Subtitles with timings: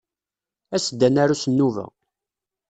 [0.75, 1.85] As-d ad naru s nnuba.